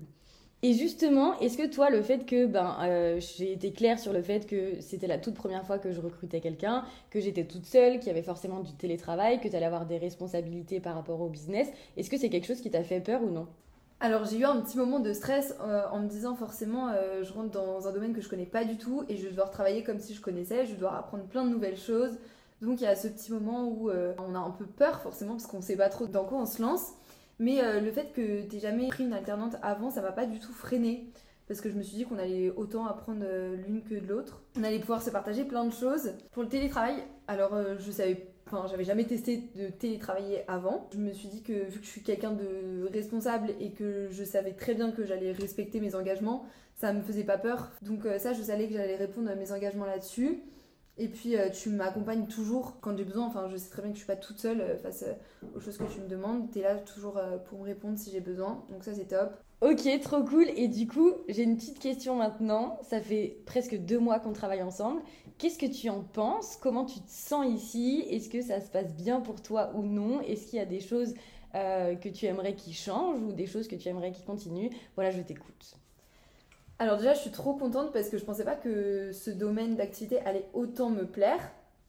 Et 0.63 0.73
justement, 0.73 1.39
est-ce 1.41 1.59
que 1.59 1.67
toi, 1.67 1.91
le 1.91 2.03
fait 2.03 2.25
que 2.25 2.47
ben, 2.47 2.77
euh, 2.83 3.21
j'ai 3.21 3.53
été 3.53 3.73
claire 3.73 3.99
sur 3.99 4.13
le 4.13 4.23
fait 4.23 4.47
que 4.47 4.81
c'était 4.81 5.07
la 5.07 5.19
toute 5.19 5.35
première 5.35 5.67
fois 5.67 5.79
que 5.79 5.93
je 5.93 6.01
recrutais 6.01 6.41
quelqu'un, 6.41 6.85
que 7.11 7.21
j'étais 7.21 7.45
toute 7.47 7.67
seule, 7.67 7.99
qu'il 7.99 8.09
y 8.09 8.11
avait 8.11 8.23
forcément 8.23 8.61
du 8.61 8.73
télétravail, 8.75 9.41
que 9.41 9.49
tu 9.49 9.55
allais 9.55 9.67
avoir 9.67 9.87
des 9.87 9.99
responsabilités 9.99 10.81
par 10.81 10.95
rapport 10.95 11.21
au 11.21 11.29
business, 11.29 11.69
est-ce 11.97 12.11
que 12.11 12.17
c'est 12.17 12.31
quelque 12.31 12.47
chose 12.47 12.61
qui 12.61 12.71
t'a 12.71 12.83
fait 12.85 13.01
peur 13.01 13.23
ou 13.23 13.31
non? 13.31 13.49
Alors 13.99 14.27
j'ai 14.27 14.39
eu 14.39 14.45
un 14.45 14.61
petit 14.61 14.77
moment 14.77 15.01
de 15.01 15.13
stress 15.13 15.55
euh, 15.63 15.85
en 15.91 16.01
me 16.01 16.09
disant 16.09 16.37
forcément 16.37 16.89
euh, 16.89 17.23
je 17.23 17.33
rentre 17.33 17.51
dans 17.51 17.89
un 17.89 17.93
domaine 17.93 18.13
que 18.13 18.21
je 18.21 18.29
connais 18.29 18.47
pas 18.47 18.65
du 18.65 18.77
tout 18.77 19.05
et 19.09 19.17
je 19.17 19.23
vais 19.23 19.31
devoir 19.31 19.51
travailler 19.51 19.83
comme 19.83 19.99
si 19.99 20.15
je 20.15 20.21
connaissais, 20.21 20.67
je 20.67 20.75
dois 20.75 20.97
apprendre 20.97 21.25
plein 21.25 21.45
de 21.45 21.51
nouvelles 21.51 21.79
choses. 21.79 22.19
Donc 22.61 22.81
il 22.81 22.85
y 22.85 22.87
a 22.87 22.95
ce 22.95 23.09
petit 23.09 23.33
moment 23.33 23.69
où 23.69 23.89
euh, 23.89 24.13
on 24.19 24.35
a 24.35 24.39
un 24.39 24.51
peu 24.51 24.67
peur 24.67 25.01
forcément 25.01 25.33
parce 25.33 25.47
qu'on 25.47 25.63
sait 25.63 25.77
pas 25.77 25.89
trop 25.89 26.07
dans 26.07 26.25
quoi 26.25 26.39
on 26.39 26.47
se 26.47 26.61
lance. 26.61 26.93
Mais 27.39 27.61
le 27.83 27.93
fait 27.93 28.15
que 28.15 28.49
t'aies 28.49 28.61
jamais 28.61 28.89
pris 28.89 29.05
une 29.05 29.13
alternante 29.13 29.57
avant, 29.61 29.91
ça 29.91 30.01
m'a 30.01 30.11
pas 30.11 30.25
du 30.25 30.39
tout 30.39 30.55
freiné. 30.55 31.13
Parce 31.49 31.61
que 31.61 31.69
je 31.69 31.75
me 31.75 31.83
suis 31.83 31.95
dit 31.95 32.07
qu'on 32.07 32.17
allait 32.19 32.51
autant 32.57 32.87
apprendre 32.87 33.27
l'une 33.67 33.83
que 33.83 33.95
l'autre. 33.95 34.41
On 34.59 34.65
allait 34.65 34.79
pouvoir 34.79 35.03
se 35.03 35.11
partager 35.11 35.45
plein 35.45 35.67
de 35.67 35.71
choses. 35.71 36.15
Pour 36.33 36.43
le 36.43 36.49
télétravail, 36.49 37.05
alors 37.29 37.55
je 37.79 37.91
savais 37.91 38.27
Enfin, 38.47 38.67
j'avais 38.69 38.85
jamais 38.85 39.05
testé 39.05 39.43
de 39.57 39.69
télétravailler 39.69 40.49
avant. 40.49 40.89
Je 40.93 40.99
me 40.99 41.13
suis 41.13 41.27
dit 41.27 41.43
que 41.43 41.53
vu 41.69 41.81
que 41.81 41.85
je 41.85 41.91
suis 41.91 42.03
quelqu'un 42.03 42.33
de 42.33 42.89
responsable 42.93 43.51
et 43.59 43.73
que 43.73 44.09
je 44.13 44.23
savais 44.23 44.53
très 44.53 44.75
bien 44.75 44.93
que 44.93 45.05
j'allais 45.05 45.33
respecter 45.33 45.81
mes 45.81 45.97
engagements, 45.97 46.47
ça 46.77 46.93
me 46.93 47.03
faisait 47.03 47.25
pas 47.25 47.39
peur. 47.39 47.73
Donc 47.83 48.07
euh, 48.07 48.19
ça, 48.19 48.35
je 48.35 48.43
savais 48.43 48.69
que 48.69 48.75
j'allais 48.75 48.97
répondre 48.97 49.29
à 49.31 49.35
mes 49.35 49.51
engagements 49.51 49.87
là-dessus. 49.87 50.43
Et 50.99 51.09
puis 51.09 51.37
euh, 51.37 51.51
tu 51.51 51.71
m'accompagnes 51.71 52.29
toujours 52.29 52.79
quand 52.81 52.97
j'ai 52.97 53.05
besoin. 53.05 53.27
Enfin, 53.27 53.49
je 53.51 53.57
sais 53.57 53.69
très 53.69 53.83
bien 53.83 53.91
que 53.91 53.97
je 53.97 54.05
suis 54.05 54.07
pas 54.07 54.17
toute 54.17 54.39
seule 54.39 54.61
euh, 54.61 54.77
face 54.79 55.05
aux 55.57 55.61
choses 55.61 55.77
que 55.77 55.93
tu 55.93 56.01
me 56.01 56.09
demandes. 56.09 56.49
Tu 56.53 56.61
là 56.61 56.77
toujours 56.77 57.21
pour 57.49 57.59
me 57.59 57.65
répondre 57.65 57.99
si 57.99 58.13
j'ai 58.13 58.21
besoin. 58.21 58.65
Donc 58.71 58.85
ça, 58.85 58.95
c'est 58.95 59.07
top. 59.07 59.37
Ok, 59.63 59.89
trop 60.03 60.23
cool. 60.23 60.49
Et 60.57 60.69
du 60.69 60.87
coup, 60.87 61.13
j'ai 61.29 61.43
une 61.43 61.57
petite 61.57 61.79
question 61.79 62.17
maintenant. 62.17 62.79
Ça 62.83 63.01
fait 63.01 63.39
presque 63.47 63.77
deux 63.77 63.99
mois 63.99 64.21
qu'on 64.21 64.33
travaille 64.33 64.63
ensemble. 64.63 65.01
Qu'est-ce 65.39 65.59
que 65.59 65.67
tu 65.67 65.89
en 65.89 66.03
penses? 66.03 66.57
Comment 66.57 66.85
tu 66.85 67.01
te 67.01 67.11
sens 67.11 67.47
ici? 67.47 68.05
Est-ce 68.11 68.29
que 68.29 68.43
ça 68.43 68.61
se 68.61 68.71
passe 68.71 68.95
bien 68.95 69.21
pour 69.21 69.43
toi 69.43 69.71
ou 69.75 69.83
non? 69.83 70.21
Est-ce 70.21 70.47
qu'il 70.47 70.59
y 70.59 70.63
a 70.63 70.67
des 70.67 70.81
choses 70.81 71.15
euh, 71.55 71.95
que 71.97 72.09
tu 72.09 72.27
aimerais 72.27 72.55
qui 72.55 72.75
changent 72.75 73.23
ou 73.23 73.33
des 73.33 73.47
choses 73.47 73.67
que 73.67 73.77
tu 73.77 73.89
aimerais 73.89 74.13
qui 74.13 74.23
continuent? 74.25 74.71
Voilà, 74.95 75.11
je 75.11 75.23
t'écoute. 75.23 75.77
Alors 76.79 76.99
déjà, 76.99 77.15
je 77.15 77.21
suis 77.21 77.31
trop 77.31 77.55
contente 77.55 77.93
parce 77.93 78.11
que 78.11 78.19
je 78.19 78.25
pensais 78.25 78.45
pas 78.45 78.57
que 78.57 79.11
ce 79.13 79.31
domaine 79.31 79.77
d'activité 79.77 80.19
allait 80.21 80.49
autant 80.53 80.91
me 80.91 81.07
plaire 81.07 81.41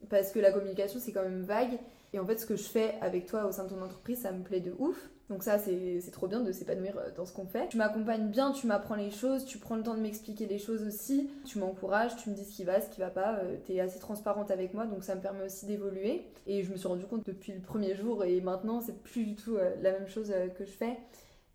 parce 0.10 0.32
que 0.32 0.40
la 0.40 0.54
communication 0.54 1.00
c'est 1.02 1.12
quand 1.12 1.24
même 1.24 1.42
vague 1.42 1.78
et 2.14 2.20
en 2.20 2.26
fait 2.26 2.38
ce 2.38 2.46
que 2.46 2.56
je 2.56 2.64
fais 2.64 2.96
avec 3.02 3.26
toi 3.26 3.46
au 3.46 3.52
sein 3.52 3.66
de 3.66 3.70
ton 3.70 3.82
entreprise 3.82 4.22
ça 4.22 4.32
me 4.32 4.44
plaît 4.44 4.62
de 4.62 4.74
ouf. 4.80 5.10
Donc 5.30 5.44
ça, 5.44 5.58
c'est 5.58 6.12
trop 6.12 6.28
bien 6.28 6.40
de 6.40 6.52
s'épanouir 6.54 6.98
euh, 6.98 7.12
dans 7.16 7.26
ce 7.26 7.34
qu'on 7.34 7.46
fait. 7.46 7.68
Tu 7.68 7.78
m'accompagnes 7.78 8.30
bien, 8.30 8.52
tu 8.54 8.66
m'apprends 8.66 8.96
les 8.96 9.12
choses, 9.12 9.44
tu 9.44 9.58
prends 9.58 9.76
le 9.76 9.84
temps 9.84 9.96
de 9.96 10.00
m'expliquer 10.00 10.46
les 10.46 10.58
choses 10.58 10.84
aussi, 10.84 11.30
tu 11.46 11.60
m'encourages, 11.60 12.16
tu 12.16 12.30
me 12.30 12.36
dis 12.36 12.46
ce 12.46 12.56
qui 12.56 12.64
va, 12.64 12.80
ce 12.80 12.90
qui 12.90 13.02
va 13.02 13.10
pas, 13.10 13.40
euh, 13.40 13.58
tu 13.66 13.74
es 13.74 13.82
assez 13.82 14.00
transparente 14.00 14.52
avec 14.52 14.74
moi, 14.74 14.86
donc 14.86 15.04
ça 15.04 15.16
me 15.16 15.22
permet 15.22 15.44
aussi 15.44 15.66
d'évoluer. 15.66 16.24
Et 16.46 16.64
je 16.64 16.72
me 16.72 16.78
suis 16.78 16.88
rendu 16.88 17.06
compte 17.06 17.26
depuis 17.26 17.52
le 17.52 17.60
premier 17.60 17.94
jour 17.94 18.24
et 18.24 18.40
maintenant, 18.40 18.80
c'est 18.80 18.98
plus 19.04 19.26
du 19.26 19.36
tout 19.36 19.58
euh, 19.58 19.76
la 19.82 19.92
même 19.92 20.08
chose 20.08 20.34
que 20.58 20.66
je 20.66 20.72
fais. 20.72 20.98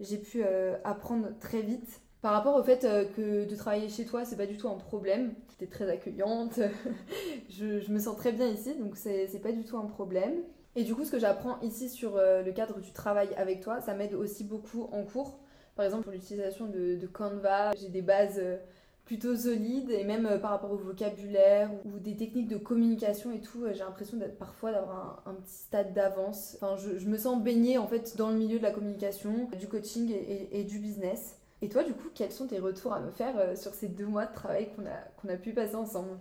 J'ai 0.00 0.18
pu 0.18 0.42
apprendre 0.84 1.28
très 1.38 1.62
vite. 1.62 2.00
Par 2.22 2.32
rapport 2.32 2.56
au 2.56 2.62
fait 2.64 2.86
que 3.14 3.48
de 3.48 3.56
travailler 3.56 3.88
chez 3.88 4.04
toi, 4.04 4.24
c'est 4.24 4.36
pas 4.36 4.46
du 4.46 4.56
tout 4.56 4.68
un 4.68 4.76
problème. 4.76 5.32
Tu 5.58 5.64
es 5.64 5.66
très 5.68 5.88
accueillante, 5.88 6.58
je, 7.50 7.78
je 7.78 7.92
me 7.92 7.98
sens 8.00 8.16
très 8.16 8.32
bien 8.32 8.48
ici, 8.48 8.74
donc 8.78 8.96
c'est 8.96 9.40
pas 9.42 9.52
du 9.52 9.64
tout 9.64 9.76
un 9.76 9.86
problème. 9.86 10.42
Et 10.74 10.84
du 10.84 10.94
coup, 10.94 11.04
ce 11.04 11.10
que 11.10 11.18
j'apprends 11.18 11.60
ici 11.60 11.90
sur 11.90 12.16
euh, 12.16 12.42
le 12.42 12.52
cadre 12.52 12.80
du 12.80 12.92
travail 12.92 13.28
avec 13.36 13.60
toi, 13.60 13.80
ça 13.80 13.94
m'aide 13.94 14.14
aussi 14.14 14.42
beaucoup 14.44 14.88
en 14.92 15.04
cours. 15.04 15.38
Par 15.76 15.84
exemple, 15.84 16.04
pour 16.04 16.12
l'utilisation 16.12 16.66
de, 16.66 17.06
Canva, 17.06 17.72
j'ai 17.78 17.88
des 17.88 18.00
bases 18.00 18.38
euh, 18.38 18.56
plutôt 19.04 19.36
solides 19.36 19.90
et 19.90 20.04
même 20.04 20.24
euh, 20.24 20.38
par 20.38 20.50
rapport 20.50 20.72
au 20.72 20.78
vocabulaire 20.78 21.70
ou 21.84 21.98
des 21.98 22.16
techniques 22.16 22.48
de 22.48 22.56
communication 22.56 23.32
et 23.32 23.40
tout, 23.40 23.66
j'ai 23.70 23.80
l'impression 23.80 24.16
d'être 24.16 24.38
parfois 24.38 24.72
d'avoir 24.72 25.22
un, 25.26 25.34
petit 25.34 25.52
stade 25.52 25.92
d'avance. 25.92 26.56
Enfin, 26.56 26.76
je, 26.76 27.06
me 27.06 27.18
sens 27.18 27.42
baignée 27.42 27.76
en 27.76 27.86
fait 27.86 28.16
dans 28.16 28.30
le 28.30 28.36
milieu 28.36 28.58
de 28.58 28.62
la 28.62 28.70
communication, 28.70 29.50
du 29.58 29.68
coaching 29.68 30.10
et, 30.50 30.64
du 30.64 30.78
business. 30.78 31.36
Et 31.60 31.68
toi, 31.68 31.84
du 31.84 31.92
coup, 31.92 32.08
quels 32.14 32.32
sont 32.32 32.46
tes 32.46 32.58
retours 32.58 32.94
à 32.94 33.00
me 33.00 33.10
faire 33.10 33.56
sur 33.56 33.74
ces 33.74 33.88
deux 33.88 34.06
mois 34.06 34.24
de 34.24 34.34
travail 34.34 34.70
qu'on 34.74 34.84
qu'on 35.20 35.28
a 35.32 35.36
pu 35.36 35.52
passer 35.52 35.76
ensemble? 35.76 36.18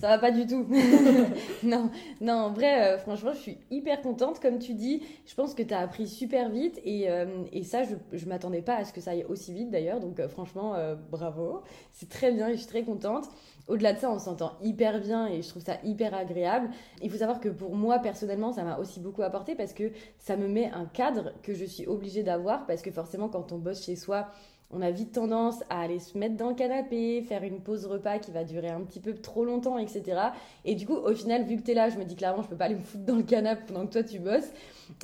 Ça 0.00 0.08
va 0.08 0.18
pas 0.18 0.32
du 0.32 0.46
tout. 0.46 0.66
non, 1.62 1.90
non, 2.20 2.34
en 2.34 2.52
vrai, 2.52 2.82
euh, 2.82 2.98
franchement, 2.98 3.32
je 3.32 3.38
suis 3.38 3.58
hyper 3.70 4.02
contente. 4.02 4.40
Comme 4.40 4.58
tu 4.58 4.74
dis, 4.74 5.02
je 5.24 5.34
pense 5.34 5.54
que 5.54 5.62
tu 5.62 5.72
as 5.72 5.78
appris 5.78 6.08
super 6.08 6.50
vite 6.50 6.80
et, 6.84 7.08
euh, 7.08 7.44
et 7.52 7.62
ça, 7.62 7.84
je, 7.84 7.94
je 8.12 8.26
m'attendais 8.26 8.60
pas 8.60 8.74
à 8.74 8.84
ce 8.84 8.92
que 8.92 9.00
ça 9.00 9.12
aille 9.12 9.24
aussi 9.28 9.54
vite 9.54 9.70
d'ailleurs. 9.70 10.00
Donc, 10.00 10.18
euh, 10.18 10.28
franchement, 10.28 10.74
bravo. 11.10 11.62
C'est 11.92 12.08
très 12.08 12.32
bien 12.32 12.48
et 12.48 12.52
je 12.52 12.58
suis 12.58 12.66
très 12.66 12.82
contente. 12.82 13.28
Au-delà 13.66 13.94
de 13.94 13.98
ça, 13.98 14.10
on 14.10 14.18
s'entend 14.18 14.52
hyper 14.62 15.00
bien 15.00 15.26
et 15.26 15.40
je 15.40 15.48
trouve 15.48 15.62
ça 15.62 15.78
hyper 15.84 16.12
agréable. 16.12 16.68
Il 17.00 17.10
faut 17.10 17.18
savoir 17.18 17.40
que 17.40 17.48
pour 17.48 17.74
moi, 17.74 17.98
personnellement, 18.00 18.52
ça 18.52 18.62
m'a 18.62 18.78
aussi 18.78 19.00
beaucoup 19.00 19.22
apporté 19.22 19.54
parce 19.54 19.72
que 19.72 19.90
ça 20.18 20.36
me 20.36 20.48
met 20.48 20.70
un 20.70 20.84
cadre 20.84 21.32
que 21.42 21.54
je 21.54 21.64
suis 21.64 21.86
obligée 21.86 22.22
d'avoir 22.22 22.66
parce 22.66 22.82
que 22.82 22.90
forcément, 22.90 23.28
quand 23.28 23.52
on 23.52 23.58
bosse 23.58 23.82
chez 23.82 23.96
soi, 23.96 24.28
on 24.70 24.82
a 24.82 24.90
vite 24.90 25.12
tendance 25.12 25.62
à 25.70 25.80
aller 25.82 25.98
se 26.00 26.18
mettre 26.18 26.36
dans 26.36 26.48
le 26.48 26.54
canapé, 26.54 27.22
faire 27.22 27.44
une 27.44 27.60
pause 27.60 27.86
repas 27.86 28.18
qui 28.18 28.30
va 28.32 28.44
durer 28.44 28.68
un 28.68 28.80
petit 28.80 29.00
peu 29.00 29.14
trop 29.14 29.44
longtemps, 29.44 29.78
etc. 29.78 30.20
Et 30.64 30.74
du 30.74 30.86
coup, 30.86 30.94
au 30.94 31.14
final, 31.14 31.44
vu 31.44 31.56
que 31.56 31.62
tu 31.62 31.70
es 31.70 31.74
là, 31.74 31.90
je 31.90 31.98
me 31.98 32.04
dis 32.04 32.16
clairement, 32.16 32.42
je 32.42 32.48
peux 32.48 32.56
pas 32.56 32.64
aller 32.64 32.74
me 32.74 32.80
foutre 32.80 33.04
dans 33.04 33.16
le 33.16 33.22
canapé 33.22 33.62
pendant 33.68 33.86
que 33.86 33.92
toi 33.92 34.02
tu 34.02 34.18
bosses. 34.18 34.50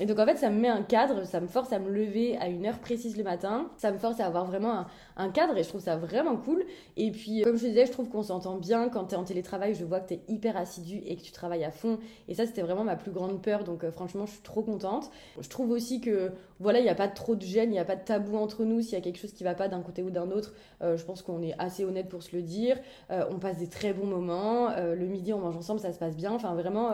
Et 0.01 0.07
donc 0.07 0.19
en 0.19 0.27
fait, 0.27 0.37
ça 0.37 0.51
me 0.51 0.61
met 0.61 0.69
un 0.69 0.83
cadre, 0.83 1.25
ça 1.25 1.41
me 1.41 1.47
force 1.47 1.73
à 1.73 1.79
me 1.79 1.91
lever 1.91 2.37
à 2.39 2.49
une 2.49 2.67
heure 2.67 2.79
précise 2.79 3.17
le 3.17 3.25
matin, 3.25 3.71
ça 3.77 3.91
me 3.91 3.99
force 3.99 4.21
à 4.21 4.27
avoir 4.27 4.45
vraiment 4.45 4.85
un, 5.17 5.31
cadre 5.31 5.57
et 5.57 5.63
je 5.63 5.69
trouve 5.69 5.81
ça 5.81 5.97
vraiment 5.97 6.37
cool. 6.37 6.65
Et 6.97 7.11
puis, 7.11 7.43
comme 7.43 7.57
je 7.57 7.67
disais, 7.67 7.87
je 7.87 7.93
trouve 7.93 8.09
qu'on 8.09 8.23
s'entend 8.23 8.57
bien. 8.57 8.89
Quand 8.89 9.07
tu 9.07 9.15
es 9.15 9.19
en 9.19 9.25
télétravail, 9.25 9.75
je 9.75 9.85
vois 9.85 10.01
que 10.01 10.09
tu 10.09 10.15
es 10.15 10.21
hyper 10.29 10.57
assidu 10.57 11.01
et 11.07 11.17
que 11.17 11.23
tu 11.23 11.33
travailles 11.33 11.65
à 11.65 11.71
fond. 11.71 11.99
Et 12.29 12.35
ça, 12.35 12.47
c'était 12.47 12.63
vraiment 12.63 12.85
ma 12.85 12.97
plus 12.97 13.11
grande 13.11 13.41
peur. 13.41 13.65
Donc, 13.65 13.85
euh, 13.85 13.91
franchement, 13.91 14.27
je 14.27 14.33
suis 14.33 14.43
trop 14.43 14.63
contente. 14.63 15.11
Je 15.41 15.49
trouve 15.49 15.71
aussi 15.71 16.01
que, 16.01 16.33
voilà, 16.59 16.81
il 16.81 16.85
n'y 16.85 16.89
a 16.89 16.95
pas 16.95 17.09
trop 17.09 17.37
de 17.37 17.43
gêne, 17.43 17.71
il 17.71 17.75
n'y 17.75 17.79
a 17.79 17.85
pas 17.85 17.97
de 17.97 18.05
tabou 18.05 18.37
entre 18.37 18.65
nous. 18.65 18.81
S'il 18.81 18.95
y 18.95 18.97
a 18.97 19.01
quelque 19.01 19.19
chose 19.19 19.33
qui 19.33 19.45
va 19.45 19.50
pas 19.55 19.69
d'un 19.69 19.81
côté 19.81 20.03
ou 20.03 20.11
d'un 20.11 20.31
autre, 20.31 20.55
euh, 20.83 20.97
je 20.97 21.05
pense 21.05 21.23
qu'on 21.23 21.43
est 21.43 21.55
assez 21.59 21.85
honnête 21.85 22.09
pour 22.09 22.23
se 22.23 22.35
le 22.35 22.43
dire. 22.43 22.79
Euh, 23.11 23.25
on 23.31 23.39
passe 23.39 23.59
des 23.59 23.69
très 23.69 23.93
bons 23.93 24.07
moments. 24.07 24.71
le 24.77 25.07
midi, 25.07 25.33
on 25.33 25.41
mange 25.41 25.57
ensemble, 25.57 25.81
ça 25.81 25.93
se 25.93 25.99
passe 25.99 26.17
bien. 26.17 26.33
Enfin, 26.33 26.55
vraiment, 26.55 26.91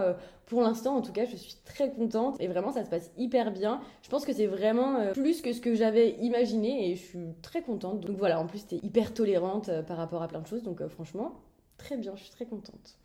pour 0.46 0.62
l'instant, 0.62 0.96
en 0.96 1.02
tout 1.02 1.12
cas, 1.12 1.24
je 1.24 1.36
suis 1.36 1.56
très 1.64 1.90
contente. 1.90 2.36
Et 2.40 2.48
vraiment, 2.48 2.72
ça 2.72 2.84
se 2.84 2.90
passe 2.90 3.10
hyper 3.16 3.52
bien. 3.52 3.80
Je 4.02 4.08
pense 4.08 4.24
que 4.24 4.32
c'est 4.32 4.46
vraiment 4.46 5.12
plus 5.12 5.42
que 5.42 5.52
ce 5.52 5.60
que 5.60 5.74
j'avais 5.74 6.10
imaginé 6.20 6.90
et 6.90 6.96
je 6.96 7.02
suis 7.02 7.34
très 7.42 7.62
contente. 7.62 8.00
Donc 8.00 8.16
voilà, 8.16 8.40
en 8.40 8.46
plus, 8.46 8.66
tu 8.66 8.76
es 8.76 8.78
hyper 8.78 9.14
tolérante 9.14 9.70
par 9.86 9.96
rapport 9.96 10.22
à 10.22 10.28
plein 10.28 10.40
de 10.40 10.46
choses. 10.46 10.62
Donc 10.62 10.86
franchement, 10.88 11.34
très 11.78 11.96
bien, 11.96 12.14
je 12.16 12.22
suis 12.22 12.32
très 12.32 12.46
contente. 12.46 12.98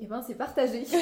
Et 0.00 0.04
eh 0.04 0.06
ben, 0.06 0.22
c'est 0.22 0.34
partagé. 0.34 0.84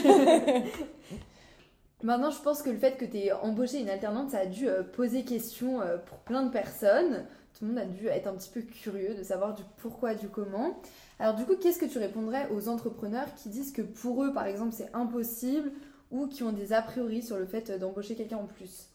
Maintenant, 2.02 2.30
je 2.30 2.42
pense 2.42 2.62
que 2.62 2.71
le 2.71 2.78
fait 2.78 2.97
que 2.97 3.04
tu 3.04 3.18
aies 3.18 3.32
embauché 3.32 3.80
une 3.80 3.88
alternante, 3.88 4.30
ça 4.30 4.40
a 4.40 4.47
dû 4.47 4.68
euh, 4.68 4.82
poser 4.82 5.23
question 5.23 5.80
euh, 5.80 5.99
pour 5.99 6.18
plein 6.18 6.42
de 6.42 6.50
personnes. 6.50 7.25
Tout 7.62 7.69
le 7.69 7.75
monde 7.75 7.85
a 7.85 7.87
dû 7.87 8.09
être 8.09 8.26
un 8.26 8.35
petit 8.35 8.50
peu 8.50 8.61
curieux 8.62 9.14
de 9.14 9.23
savoir 9.23 9.54
du 9.54 9.62
pourquoi, 9.76 10.16
du 10.16 10.28
comment. 10.28 10.83
Alors 11.21 11.37
du 11.37 11.45
coup, 11.45 11.54
qu'est-ce 11.54 11.78
que 11.78 11.87
tu 11.87 11.99
répondrais 11.99 12.49
aux 12.50 12.69
entrepreneurs 12.69 13.33
qui 13.37 13.50
disent 13.50 13.71
que 13.71 13.83
pour 13.83 14.25
eux, 14.25 14.33
par 14.33 14.47
exemple, 14.47 14.73
c'est 14.73 14.92
impossible 14.92 15.71
ou 16.11 16.26
qui 16.26 16.42
ont 16.42 16.50
des 16.50 16.73
a 16.73 16.83
priori 16.83 17.23
sur 17.23 17.38
le 17.38 17.47
fait 17.47 17.71
d'embaucher 17.71 18.16
quelqu'un 18.16 18.38
en 18.38 18.47
plus? 18.47 18.88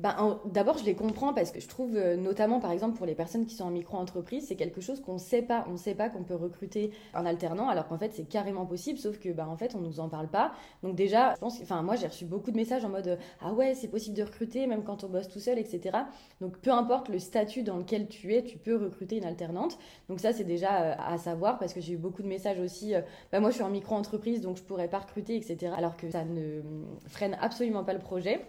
Ben, 0.00 0.40
D'abord, 0.44 0.78
je 0.78 0.84
les 0.84 0.94
comprends 0.94 1.34
parce 1.34 1.50
que 1.50 1.60
je 1.60 1.68
trouve, 1.68 1.96
euh, 1.96 2.16
notamment 2.16 2.60
par 2.60 2.70
exemple 2.70 2.96
pour 2.96 3.06
les 3.06 3.14
personnes 3.14 3.46
qui 3.46 3.56
sont 3.56 3.64
en 3.64 3.70
micro-entreprise, 3.70 4.46
c'est 4.46 4.54
quelque 4.54 4.80
chose 4.80 5.00
qu'on 5.00 5.14
ne 5.14 5.18
sait 5.18 5.42
pas. 5.42 5.64
On 5.68 5.72
ne 5.72 5.76
sait 5.76 5.94
pas 5.94 6.08
qu'on 6.08 6.22
peut 6.22 6.36
recruter 6.36 6.92
un 7.14 7.26
alternant 7.26 7.68
alors 7.68 7.88
qu'en 7.88 7.98
fait 7.98 8.12
c'est 8.12 8.28
carrément 8.28 8.64
possible, 8.64 8.98
sauf 8.98 9.18
que 9.18 9.30
ben, 9.30 9.46
en 9.46 9.56
fait 9.56 9.74
on 9.74 9.80
nous 9.80 10.00
en 10.00 10.08
parle 10.08 10.28
pas. 10.28 10.52
Donc 10.82 10.94
déjà, 10.94 11.34
je 11.34 11.40
pense, 11.40 11.60
enfin 11.62 11.82
moi 11.82 11.96
j'ai 11.96 12.06
reçu 12.06 12.24
beaucoup 12.24 12.50
de 12.52 12.56
messages 12.56 12.84
en 12.84 12.88
mode 12.88 13.18
ah 13.40 13.52
ouais 13.52 13.74
c'est 13.74 13.88
possible 13.88 14.16
de 14.16 14.22
recruter 14.22 14.66
même 14.66 14.84
quand 14.84 15.04
on 15.04 15.08
bosse 15.08 15.28
tout 15.28 15.40
seul, 15.40 15.58
etc. 15.58 15.98
Donc 16.40 16.58
peu 16.58 16.70
importe 16.70 17.08
le 17.08 17.18
statut 17.18 17.62
dans 17.62 17.76
lequel 17.76 18.08
tu 18.08 18.34
es, 18.34 18.44
tu 18.44 18.58
peux 18.58 18.76
recruter 18.76 19.16
une 19.16 19.24
alternante. 19.24 19.78
Donc 20.08 20.20
ça 20.20 20.32
c'est 20.32 20.44
déjà 20.44 20.82
euh, 20.82 20.94
à 20.98 21.18
savoir 21.18 21.58
parce 21.58 21.72
que 21.74 21.80
j'ai 21.80 21.94
eu 21.94 21.98
beaucoup 21.98 22.22
de 22.22 22.28
messages 22.28 22.60
aussi. 22.60 22.94
ben, 23.32 23.40
moi 23.40 23.50
je 23.50 23.56
suis 23.56 23.64
en 23.64 23.70
micro-entreprise 23.70 24.40
donc 24.40 24.56
je 24.58 24.62
pourrais 24.62 24.88
pas 24.88 24.98
recruter, 24.98 25.36
etc. 25.36 25.72
Alors 25.76 25.96
que 25.96 26.10
ça 26.10 26.24
ne 26.24 26.62
freine 27.06 27.36
absolument 27.40 27.84
pas 27.84 27.92
le 27.94 27.98
projet. 27.98 28.46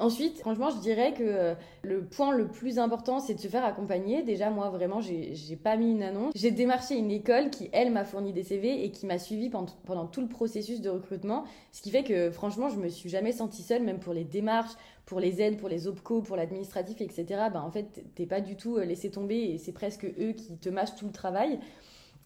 Ensuite, 0.00 0.38
franchement, 0.38 0.70
je 0.70 0.78
dirais 0.78 1.12
que 1.12 1.22
euh, 1.22 1.54
le 1.82 2.02
point 2.02 2.32
le 2.32 2.48
plus 2.48 2.78
important, 2.78 3.20
c'est 3.20 3.34
de 3.34 3.40
se 3.40 3.48
faire 3.48 3.64
accompagner. 3.64 4.22
Déjà, 4.22 4.48
moi, 4.48 4.70
vraiment, 4.70 5.02
j'ai 5.02 5.56
pas 5.62 5.76
mis 5.76 5.90
une 5.90 6.02
annonce. 6.02 6.32
J'ai 6.34 6.50
démarché 6.50 6.96
une 6.96 7.10
école 7.10 7.50
qui, 7.50 7.68
elle, 7.72 7.92
m'a 7.92 8.04
fourni 8.04 8.32
des 8.32 8.42
CV 8.42 8.82
et 8.82 8.90
qui 8.92 9.04
m'a 9.04 9.18
suivi 9.18 9.50
pendant, 9.50 10.06
tout 10.06 10.22
le 10.22 10.28
processus 10.28 10.80
de 10.80 10.88
recrutement. 10.88 11.44
Ce 11.72 11.82
qui 11.82 11.90
fait 11.90 12.02
que, 12.02 12.30
franchement, 12.30 12.70
je 12.70 12.76
me 12.76 12.88
suis 12.88 13.10
jamais 13.10 13.32
sentie 13.32 13.62
seule, 13.62 13.82
même 13.82 14.00
pour 14.00 14.14
les 14.14 14.24
démarches, 14.24 14.72
pour 15.04 15.20
les 15.20 15.42
aides, 15.42 15.58
pour 15.58 15.68
les 15.68 15.86
OPCO, 15.86 16.22
pour 16.22 16.36
l'administratif, 16.36 17.02
etc. 17.02 17.26
Ben, 17.52 17.60
en 17.60 17.70
fait, 17.70 18.02
t'es 18.14 18.26
pas 18.26 18.40
du 18.40 18.56
tout 18.56 18.78
euh, 18.78 18.84
laissé 18.86 19.10
tomber 19.10 19.36
et 19.36 19.58
c'est 19.58 19.72
presque 19.72 20.06
eux 20.06 20.32
qui 20.32 20.56
te 20.56 20.70
mâchent 20.70 20.96
tout 20.96 21.06
le 21.06 21.12
travail. 21.12 21.60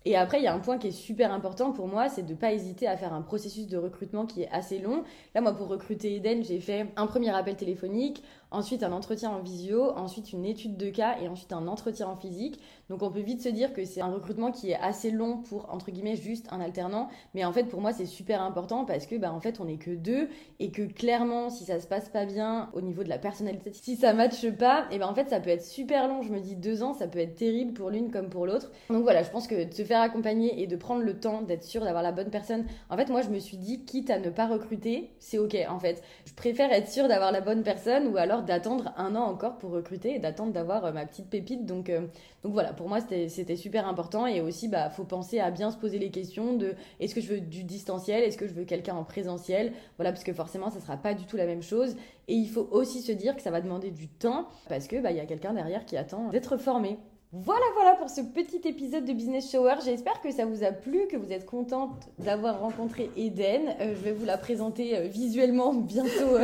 Et 0.07 0.17
après, 0.17 0.39
il 0.39 0.45
y 0.45 0.47
a 0.47 0.55
un 0.55 0.59
point 0.59 0.79
qui 0.79 0.89
est 0.89 0.93
super 0.93 1.33
important 1.33 1.73
pour 1.73 1.89
moi, 1.89 2.09
c'est 2.09 2.23
de 2.23 2.33
ne 2.33 2.37
pas 2.37 2.53
hésiter 2.53 2.87
à 2.87 2.97
faire 2.97 3.15
un 3.15 3.23
processus 3.23 3.67
de 3.67 3.79
recrutement 3.79 4.27
qui 4.27 4.43
est 4.43 4.51
assez 4.51 4.79
long. 4.79 5.03
Là, 5.35 5.41
moi, 5.41 5.53
pour 5.53 5.69
recruter 5.69 6.17
Eden, 6.17 6.45
j'ai 6.45 6.61
fait 6.61 6.87
un 6.97 7.07
premier 7.07 7.31
appel 7.31 7.57
téléphonique, 7.57 8.23
ensuite 8.55 8.83
un 8.83 8.93
entretien 8.93 9.31
en 9.31 9.41
visio, 9.41 9.91
ensuite 9.97 10.33
une 10.33 10.45
étude 10.45 10.77
de 10.77 10.91
cas 10.91 11.17
et 11.21 11.29
ensuite 11.29 11.53
un 11.53 11.67
entretien 11.67 12.09
en 12.09 12.17
physique. 12.17 12.61
Donc 12.89 13.03
on 13.03 13.11
peut 13.11 13.21
vite 13.21 13.43
se 13.43 13.49
dire 13.49 13.73
que 13.73 13.85
c'est 13.85 14.01
un 14.01 14.13
recrutement 14.13 14.53
qui 14.53 14.71
est 14.71 14.77
assez 14.77 15.11
long 15.11 15.39
pour 15.39 15.73
entre 15.73 15.91
guillemets 15.91 16.17
juste 16.17 16.47
un 16.51 16.61
alternant, 16.61 17.09
mais 17.35 17.45
en 17.45 17.53
fait 17.53 17.65
pour 17.65 17.81
moi 17.81 17.93
c'est 17.93 18.07
super 18.07 18.43
important 18.43 18.85
parce 18.85 19.07
que 19.07 19.17
bah 19.17 19.33
en 19.33 19.41
fait 19.41 19.59
on 19.59 19.67
est 19.67 19.79
que 19.79 19.91
deux 19.91 20.29
et 20.61 20.71
que 20.71 20.83
clairement 20.83 21.51
si 21.51 21.65
ça 21.65 21.81
se 21.81 21.87
passe 21.87 22.09
pas 22.09 22.27
bien 22.27 22.71
au 22.75 22.81
niveau 22.81 23.03
de 23.03 23.09
la 23.09 23.19
personnalité, 23.19 23.73
si 23.73 23.97
ça 23.97 24.13
matche 24.13 24.49
pas, 24.53 24.85
et 24.91 24.99
ben 24.99 25.09
en 25.09 25.15
fait 25.15 25.31
ça 25.31 25.41
peut 25.41 25.51
être 25.51 25.65
super 25.65 26.09
long. 26.09 26.23
Je 26.23 26.31
me 26.31 26.41
dis 26.41 26.57
deux 26.57 26.83
ans, 26.83 26.95
ça 26.95 27.09
peut 27.09 27.19
être 27.19 27.35
terrible 27.35 27.73
pour 27.73 27.91
l'une 27.91 28.11
comme 28.11 28.29
pour 28.29 28.47
l'autre. 28.47 28.71
Donc 28.91 29.03
voilà, 29.03 29.23
je 29.23 29.31
pense 29.31 29.47
que 29.47 29.65
de 29.65 29.73
se 29.73 29.83
faire 29.83 29.94
accompagner 30.03 30.63
et 30.63 30.67
de 30.67 30.77
prendre 30.77 31.03
le 31.03 31.19
temps 31.19 31.43
d'être 31.43 31.65
sûr 31.65 31.83
d'avoir 31.83 32.03
la 32.03 32.13
bonne 32.13 32.31
personne. 32.31 32.65
En 32.91 32.97
fait 32.97 33.09
moi 33.09 33.23
je 33.23 33.31
me 33.31 33.39
suis 33.39 33.57
dit 33.57 33.85
quitte 33.85 34.11
à 34.11 34.19
ne 34.19 34.31
pas 34.31 34.47
recruter, 34.47 35.11
c'est 35.19 35.39
ok 35.39 35.57
en 35.69 35.79
fait. 35.79 36.03
Je 36.27 36.35
préfère 36.35 36.73
être 36.73 36.89
sûr 36.89 37.09
d'avoir 37.09 37.33
la 37.33 37.41
bonne 37.41 37.63
personne 37.63 38.09
ou 38.09 38.17
alors 38.17 38.43
d'attendre 38.43 38.93
un 38.97 39.15
an 39.17 39.25
encore 39.25 39.59
pour 39.59 39.71
recruter 39.71 40.17
et 40.17 40.19
d'attendre 40.19 40.53
d'avoir 40.53 40.85
euh, 40.85 40.93
ma 40.93 41.07
petite 41.07 41.29
pépite. 41.29 41.67
Donc, 41.67 41.89
euh, 41.91 42.07
donc 42.43 42.53
voilà, 42.53 42.73
pour 42.73 42.89
moi, 42.89 43.01
c'était 43.01 43.57
super 43.57 43.87
important. 43.87 44.27
Et 44.27 44.41
aussi, 44.41 44.69
bah, 44.69 44.91
faut 44.91 45.05
penser 45.05 45.41
à 45.41 45.51
bien 45.51 45.71
se 45.71 45.77
poser 45.77 45.99
les 45.99 46.11
questions 46.11 46.57
de 46.57 46.75
est-ce 47.01 47.15
que 47.15 47.21
je 47.21 47.29
veux 47.29 47.41
du 47.41 47.65
distanciel? 47.65 48.23
Est-ce 48.23 48.39
que 48.39 48.47
je 48.47 48.55
veux 48.55 48.65
quelqu'un 48.65 48.95
en 48.95 49.05
présentiel? 49.05 49.73
Voilà, 49.97 50.13
parce 50.13 50.25
que 50.25 50.33
forcément, 50.33 50.71
ça 50.71 50.81
sera 50.81 50.97
pas 50.97 51.15
du 51.15 51.25
tout 51.25 51.37
la 51.37 51.47
même 51.47 51.63
chose. 51.63 51.97
Et 52.29 52.35
il 52.35 52.49
faut 52.49 52.69
aussi 52.71 53.03
se 53.03 53.13
dire 53.13 53.37
que 53.37 53.43
ça 53.43 53.51
va 53.51 53.61
demander 53.61 53.91
du 53.91 54.09
temps 54.09 54.49
parce 54.69 54.87
que 54.89 55.01
bah, 55.01 55.11
il 55.11 55.17
y 55.17 55.21
a 55.21 55.27
quelqu'un 55.27 55.53
derrière 55.53 55.85
qui 55.85 55.97
attend 55.97 56.29
d'être 56.29 56.57
formé. 56.57 56.99
Voilà, 57.37 57.65
voilà 57.75 57.97
pour 57.97 58.11
ce 58.11 58.21
petit 58.21 58.61
épisode 58.69 59.05
de 59.07 59.13
Business 59.13 59.51
Shower. 59.51 59.75
J'espère 59.85 60.21
que 60.21 60.31
ça 60.31 60.47
vous 60.47 60.63
a 60.63 60.71
plu, 60.71 61.09
que 61.11 61.17
vous 61.17 61.33
êtes 61.33 61.47
contente 61.47 62.09
d'avoir 62.21 62.61
rencontré 62.61 63.11
Eden. 63.17 63.75
Euh, 63.81 63.97
je 63.97 64.05
vais 64.05 64.13
vous 64.13 64.25
la 64.25 64.39
présenter 64.39 64.97
euh, 64.97 65.09
visuellement 65.09 65.75
bientôt 65.75 66.37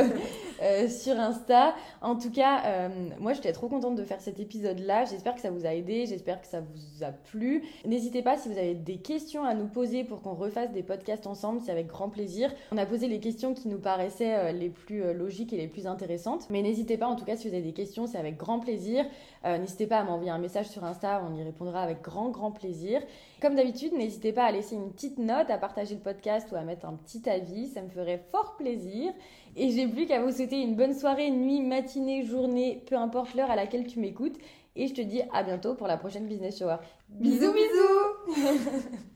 euh, 0.61 0.89
sur 0.89 1.17
Insta. 1.17 1.75
En 2.01 2.17
tout 2.17 2.29
cas, 2.29 2.89
moi 3.19 3.31
j'étais 3.31 3.53
trop 3.53 3.69
contente 3.69 3.95
de 3.95 4.03
faire 4.03 4.19
cet 4.19 4.39
épisode-là. 4.39 5.05
J'espère 5.05 5.33
que 5.33 5.41
ça 5.41 5.49
vous 5.49 5.65
a 5.65 5.73
aidé, 5.73 6.05
j'espère 6.07 6.41
que 6.41 6.47
ça 6.47 6.59
vous 6.59 7.03
a 7.03 7.11
plu. 7.11 7.63
N'hésitez 7.85 8.21
pas 8.21 8.37
si 8.37 8.49
vous 8.49 8.57
avez 8.57 8.75
des 8.75 8.97
questions 8.97 9.43
à 9.43 9.53
nous 9.53 9.67
poser 9.67 10.03
pour 10.03 10.21
qu'on 10.21 10.33
refasse 10.33 10.71
des 10.71 10.83
podcasts 10.83 11.25
ensemble, 11.25 11.61
c'est 11.65 11.71
avec 11.71 11.87
grand 11.87 12.09
plaisir. 12.09 12.53
On 12.71 12.77
a 12.77 12.85
posé 12.85 13.07
les 13.07 13.19
questions 13.19 13.53
qui 13.53 13.69
nous 13.69 13.79
paraissaient 13.79 14.51
les 14.53 14.69
plus 14.69 15.13
logiques 15.13 15.53
et 15.53 15.57
les 15.57 15.67
plus 15.67 15.87
intéressantes. 15.87 16.47
Mais 16.49 16.61
n'hésitez 16.61 16.97
pas, 16.97 17.07
en 17.07 17.15
tout 17.15 17.25
cas, 17.25 17.37
si 17.37 17.47
vous 17.47 17.53
avez 17.55 17.63
des 17.63 17.73
questions, 17.73 18.05
c'est 18.05 18.19
avec 18.19 18.37
grand 18.37 18.59
plaisir. 18.59 19.05
n'hésitez 19.45 19.87
pas 19.87 19.97
à 19.97 20.03
m'envoyer 20.03 20.31
un 20.31 20.39
message 20.39 20.67
Insta, 20.83 21.23
on 21.27 21.35
y 21.35 21.43
répondra 21.43 21.81
avec 21.81 22.01
grand 22.01 22.29
grand 22.29 22.51
plaisir. 22.51 23.01
Comme 23.41 23.55
d'habitude, 23.55 23.93
n'hésitez 23.93 24.33
pas 24.33 24.45
à 24.45 24.51
laisser 24.51 24.75
une 24.75 24.91
petite 24.91 25.17
note, 25.17 25.49
à 25.49 25.57
partager 25.57 25.95
le 25.95 26.01
podcast 26.01 26.51
ou 26.51 26.55
à 26.55 26.61
mettre 26.61 26.85
un 26.85 26.93
petit 26.93 27.27
avis, 27.29 27.67
ça 27.67 27.81
me 27.81 27.89
ferait 27.89 28.23
fort 28.31 28.55
plaisir. 28.57 29.13
Et 29.55 29.71
j'ai 29.71 29.87
plus 29.87 30.05
qu'à 30.05 30.21
vous 30.21 30.31
souhaiter 30.31 30.61
une 30.61 30.75
bonne 30.75 30.93
soirée, 30.93 31.29
nuit, 31.31 31.61
matinée, 31.61 32.23
journée, 32.23 32.83
peu 32.87 32.95
importe 32.95 33.33
l'heure 33.35 33.51
à 33.51 33.55
laquelle 33.55 33.85
tu 33.85 33.99
m'écoutes. 33.99 34.37
Et 34.75 34.87
je 34.87 34.93
te 34.93 35.01
dis 35.01 35.21
à 35.33 35.43
bientôt 35.43 35.75
pour 35.75 35.87
la 35.87 35.97
prochaine 35.97 36.27
Business 36.27 36.59
Shower. 36.59 36.77
Bisous 37.09 37.53
bisous 37.53 38.87